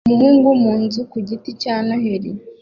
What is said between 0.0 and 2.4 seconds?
Umuhungu mu nzu ku giti cya Noheri